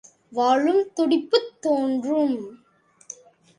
வாழும் 0.31 0.91
துடிப்புத் 0.93 1.61
தோன்றும்! 1.61 2.35